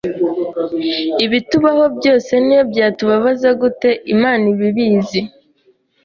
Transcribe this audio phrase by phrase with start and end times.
[1.25, 3.89] ibitubaho byose n’iyo byatubabaza gute?
[4.13, 5.21] Imana iba ibizi